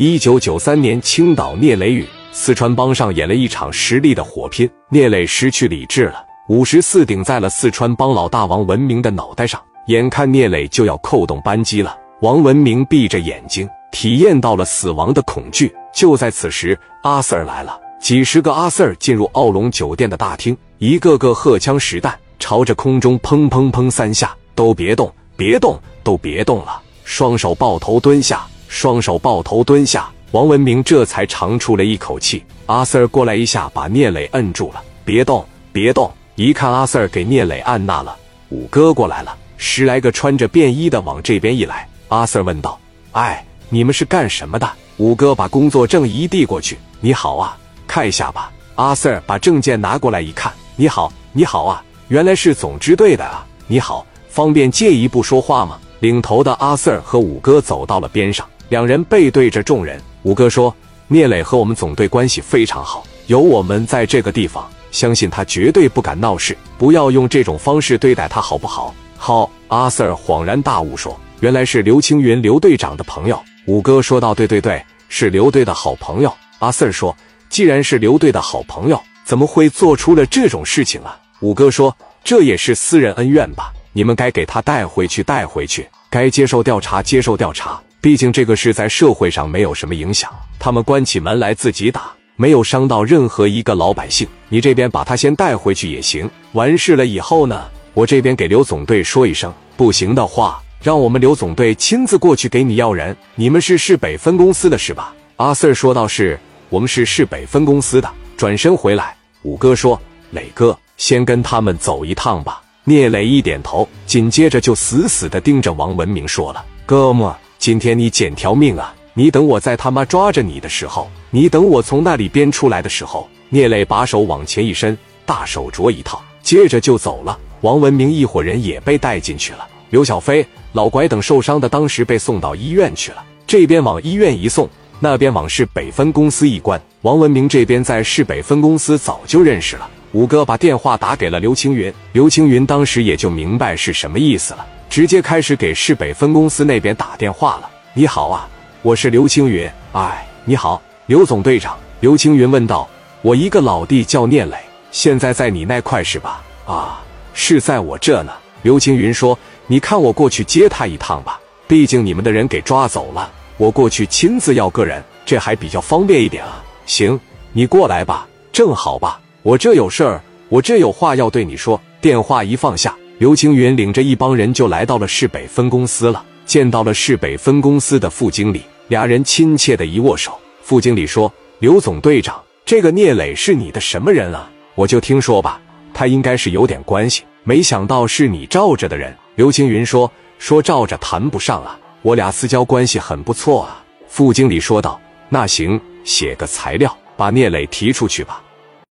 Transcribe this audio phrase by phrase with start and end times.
[0.00, 15.74] 一九九三年，青岛聂磊与四川帮上演了一场实力的火拼，聂磊失去理智了，五十四顶在了四川帮老大王文明的脑袋上，眼看聂磊就要扣动扳机了，王文明闭着眼睛，体验到了死亡的恐惧。
[15.92, 28.46] 就在此时，阿 Sir 来了，几十个阿 Sir 进入奥龙酒店的大厅，一个个荷枪实弹，朝着空中砰砰砰三下，都别动，别动，都别动了，双手抱头蹲下。
[28.68, 32.44] 双手抱头蹲下，王文明这才长出了一口气。
[32.66, 36.12] 阿 Sir 过来一下，把聂磊摁住了，别动，别动。
[36.36, 38.14] 一看阿 Sir 给聂磊按那了，
[38.50, 41.88] 五哥过来了，十来个穿着便衣的往这边一来。
[42.08, 42.78] 阿 Sir 问道
[43.12, 53.44] ：“哎，你们是干什么的？”五哥把工作证一递过去：“你好啊，看一下吧。”阿 Sir 把证件拿过来一看：“你好，你好啊，原来是总支队的啊。
[53.66, 58.46] 你好，方便借一步说话吗？”领头的阿 Sir 和五哥走到了边上。
[58.68, 60.74] 两人背对着众人，五哥说
[61.08, 66.54] ：“聂磊和我们总队关系非常好，有我们在这个地方，相信他绝对不敢闹事。
[66.76, 77.16] 不要用这种方式对待他，好不好？”好，阿 Sir 恍然大悟说：“原来是刘青云刘队长的朋友。”五哥说道：“对对对，是刘队的好朋友。”阿 Sir 说
[77.48, 83.72] ：“既然是刘队的好朋友，怎么会做出了这种事情啊？”五哥说：“这也是私人恩怨吧？
[83.94, 94.26] 你们该给他带回去，带回去，该接受调查，接受调查。”毕竟这个事在社会上没有什么影响，他们关起门来自己打，没有伤到任何一个老百姓。
[94.48, 96.30] 你这边把他先带回去也行。
[96.52, 103.16] 完事了以后呢，我这边给刘总队说一声，不行的话，让我们刘总队亲自过去给你要人。
[103.34, 105.12] 你们是市北分公司的是吧？
[105.34, 106.38] 阿 Sir 说道：“是，
[106.68, 118.94] 我们是市北分公司的。”转身回来，五哥说：“磊哥，先跟他们走一趟吧。”聂磊一点头，紧接着就死死的盯着王文明说了：“哥们。”今天你捡条命啊！
[119.12, 123.28] 你等我在他妈抓着你的时候，你等我从那里边出来的时候。
[123.50, 127.38] 聂磊把手往前一伸，大手镯一套，接着就走了。
[127.62, 129.66] 王文明一伙人也被带进去了。
[129.90, 133.22] 刘小飞、老拐等受伤的当时被送到医院去了。
[133.46, 134.68] 这边往医院一送，
[135.00, 136.80] 那边往市北分公司一关。
[137.02, 139.90] 王文明这边在市北分公司早就认识了。
[140.12, 144.66] 五哥把电话打给了刘青云，刘青云当时也就明白是什么意思了。
[144.88, 147.68] 直接开始给市北分公司那边打电话了。
[147.92, 148.48] 你好啊，
[148.80, 149.70] 我是刘青云。
[149.92, 151.76] 哎，你好，刘总队长。
[152.00, 152.88] 刘青云问道
[153.20, 154.56] ：“我一个老弟叫聂磊，
[154.90, 157.02] 现在在你那块是吧？”啊，
[157.34, 158.32] 是在我这呢。
[158.62, 167.20] 刘青云说：“你看我过去接他一趟吧，毕竟你们的人给抓走了，我过去亲自要个人，这还比较方便一点啊。”行，
[167.52, 171.80] 你过来吧，正好吧，我这有事儿，我这有话要对你说。
[172.00, 172.94] 电话一放下。
[173.18, 180.38] 刘青云领着一帮人就来到了市北分公司了，见到了市北分公司的副经理，俩人亲切的一握手。
[180.62, 184.48] 副经理说：“刘总队长，这个聂磊是你的什么人啊？
[184.76, 185.60] 我就听说吧，
[185.92, 198.40] 他应该是有点关系，没想到是你罩着的人。”刘青云说：“说罩着谈不上啊，我俩私交关系很不错啊。”副经理说道：“那行，写个材料，把聂磊提出去吧。”